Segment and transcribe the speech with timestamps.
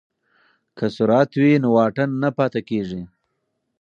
[0.77, 3.01] که سرعت وي نو واټن نه پاتې کیږي.